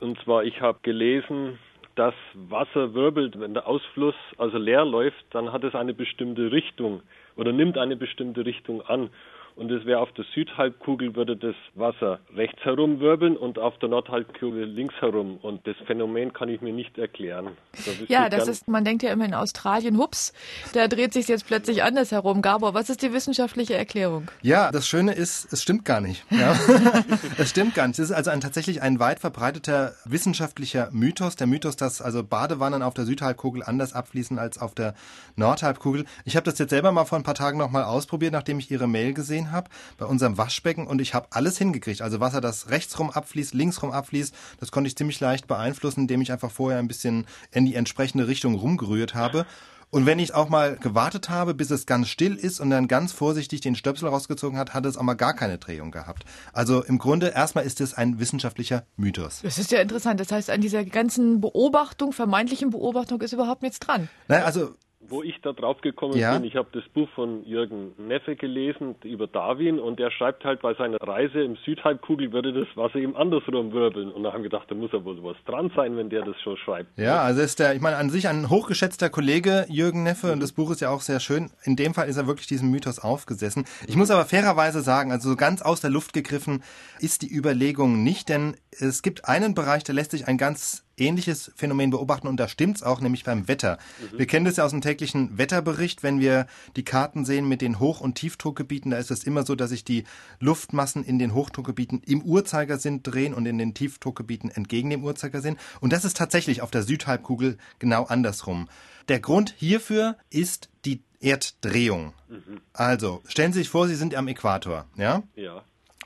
[0.00, 1.58] Und zwar, ich habe gelesen,
[1.94, 7.02] das Wasser wirbelt, wenn der Ausfluss also leer läuft, dann hat es eine bestimmte Richtung
[7.36, 9.10] oder nimmt eine bestimmte Richtung an
[9.56, 13.88] und es wäre auf der Südhalbkugel würde das Wasser rechts herum wirbeln und auf der
[13.88, 15.38] Nordhalbkugel links herum.
[15.40, 17.56] Und das Phänomen kann ich mir nicht erklären.
[17.72, 20.34] Da ja, das ist, man denkt ja immer in Australien, hups,
[20.74, 22.42] da dreht sich jetzt plötzlich anders herum.
[22.42, 24.30] Gabor, was ist die wissenschaftliche Erklärung?
[24.42, 26.24] Ja, das Schöne ist, es stimmt gar nicht.
[26.36, 26.54] Ja?
[27.38, 27.98] es stimmt gar nicht.
[27.98, 31.36] Es ist also ein, tatsächlich ein weit verbreiteter wissenschaftlicher Mythos.
[31.36, 34.94] Der Mythos, dass also Badewannen auf der Südhalbkugel anders abfließen als auf der
[35.36, 36.04] Nordhalbkugel.
[36.26, 38.86] Ich habe das jetzt selber mal vor ein paar Tagen nochmal ausprobiert, nachdem ich Ihre
[38.86, 42.02] Mail gesehen gesehen habe, bei unserem Waschbecken und ich habe alles hingekriegt.
[42.02, 46.32] Also Wasser, das rechtsrum abfließt, linksrum abfließt, das konnte ich ziemlich leicht beeinflussen, indem ich
[46.32, 49.46] einfach vorher ein bisschen in die entsprechende Richtung rumgerührt habe.
[49.90, 53.12] Und wenn ich auch mal gewartet habe, bis es ganz still ist und dann ganz
[53.12, 56.24] vorsichtig den Stöpsel rausgezogen hat, hat es auch mal gar keine Drehung gehabt.
[56.52, 59.40] Also im Grunde erstmal ist es ein wissenschaftlicher Mythos.
[59.42, 60.18] Das ist ja interessant.
[60.18, 64.08] Das heißt, an dieser ganzen Beobachtung, vermeintlichen Beobachtung ist überhaupt nichts dran.
[64.26, 64.74] Naja, also
[65.08, 66.34] wo ich da drauf gekommen ja.
[66.34, 70.62] bin, ich habe das Buch von Jürgen Neffe gelesen über Darwin und der schreibt halt
[70.62, 74.50] bei seiner Reise im Südhalbkugel würde das Wasser ihm andersrum wirbeln und da haben wir
[74.50, 76.98] gedacht, da muss ja wohl was dran sein, wenn der das schon schreibt.
[76.98, 80.32] Ja, also ist der, ich meine, an sich ein hochgeschätzter Kollege Jürgen Neffe mhm.
[80.34, 81.50] und das Buch ist ja auch sehr schön.
[81.64, 83.64] In dem Fall ist er wirklich diesem Mythos aufgesessen.
[83.86, 86.62] Ich muss aber fairerweise sagen, also so ganz aus der Luft gegriffen
[87.00, 91.52] ist die Überlegung nicht, denn es gibt einen Bereich, da lässt sich ein ganz ähnliches
[91.56, 93.78] Phänomen beobachten und da stimmt's auch, nämlich beim Wetter.
[94.12, 94.18] Mhm.
[94.18, 97.78] Wir kennen das ja aus dem täglichen Wetterbericht, wenn wir die Karten sehen mit den
[97.78, 100.04] Hoch- und Tiefdruckgebieten, da ist es immer so, dass sich die
[100.40, 105.56] Luftmassen in den Hochdruckgebieten im Uhrzeigersinn drehen und in den Tiefdruckgebieten entgegen dem Uhrzeigersinn.
[105.80, 108.68] Und das ist tatsächlich auf der Südhalbkugel genau andersrum.
[109.08, 112.12] Der Grund hierfür ist die Erddrehung.
[112.28, 112.60] Mhm.
[112.72, 115.22] Also, stellen Sie sich vor, Sie sind am Äquator, ja?
[115.34, 115.45] Ja.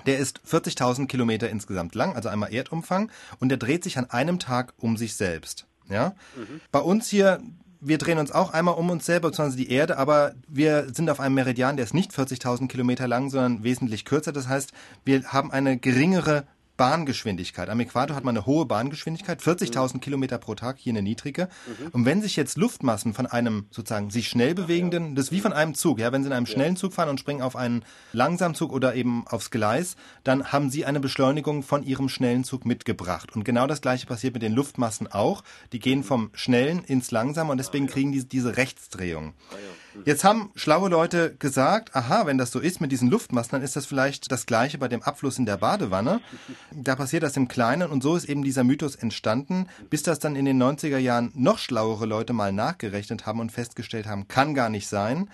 [0.06, 4.38] Der ist 40.000 Kilometer insgesamt lang, also einmal Erdumfang, und der dreht sich an einem
[4.38, 5.66] Tag um sich selbst.
[5.88, 6.14] Ja?
[6.36, 6.60] Mhm.
[6.72, 7.40] Bei uns hier,
[7.80, 11.20] wir drehen uns auch einmal um uns selber, beziehungsweise die Erde, aber wir sind auf
[11.20, 14.32] einem Meridian, der ist nicht 40.000 Kilometer lang, sondern wesentlich kürzer.
[14.32, 14.72] Das heißt,
[15.04, 16.44] wir haben eine geringere
[16.80, 17.68] Bahngeschwindigkeit.
[17.68, 20.00] Am Äquator hat man eine hohe Bahngeschwindigkeit, 40.000 mhm.
[20.00, 21.50] Kilometer pro Tag, hier eine niedrige.
[21.66, 21.88] Mhm.
[21.88, 25.52] Und wenn sich jetzt Luftmassen von einem sozusagen sich schnell bewegenden, das ist wie von
[25.52, 28.54] einem Zug, ja, wenn Sie in einem schnellen Zug fahren und springen auf einen langsamen
[28.54, 33.36] Zug oder eben aufs Gleis, dann haben Sie eine Beschleunigung von Ihrem schnellen Zug mitgebracht.
[33.36, 35.44] Und genau das Gleiche passiert mit den Luftmassen auch.
[35.74, 39.34] Die gehen vom Schnellen ins Langsame und deswegen ah, kriegen die diese Rechtsdrehung.
[39.50, 43.62] Ah, Jetzt haben schlaue Leute gesagt, aha, wenn das so ist mit diesen Luftmassen, dann
[43.62, 46.20] ist das vielleicht das gleiche bei dem Abfluss in der Badewanne.
[46.72, 50.36] Da passiert das im Kleinen und so ist eben dieser Mythos entstanden, bis das dann
[50.36, 54.70] in den 90er Jahren noch schlauere Leute mal nachgerechnet haben und festgestellt haben, kann gar
[54.70, 55.28] nicht sein.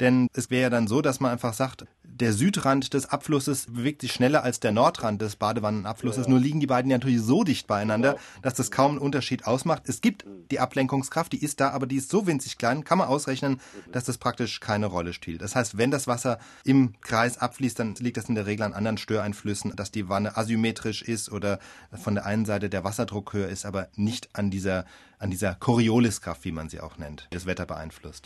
[0.00, 4.02] Denn es wäre ja dann so, dass man einfach sagt, der Südrand des Abflusses bewegt
[4.02, 6.26] sich schneller als der Nordrand des Badewannenabflusses.
[6.26, 6.30] Ja.
[6.30, 9.84] Nur liegen die beiden ja natürlich so dicht beieinander, dass das kaum einen Unterschied ausmacht.
[9.86, 13.08] Es gibt die Ablenkungskraft, die ist da, aber die ist so winzig klein, kann man
[13.08, 15.40] ausrechnen, dass das praktisch keine Rolle spielt.
[15.40, 18.74] Das heißt, wenn das Wasser im Kreis abfließt, dann liegt das in der Regel an
[18.74, 21.58] anderen Störeinflüssen, dass die Wanne asymmetrisch ist oder
[21.92, 24.84] von der einen Seite der Wasserdruck höher ist, aber nicht an dieser,
[25.18, 28.20] an dieser Corioliskraft, wie man sie auch nennt, das Wetter beeinflusst.